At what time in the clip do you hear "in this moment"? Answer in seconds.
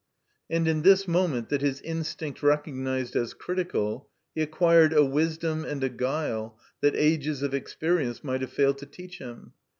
0.67-1.49